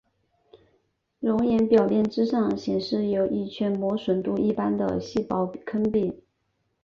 [1.19, 6.23] 熔岩表面之上显示有一圈磨损度一般的细薄坑壁。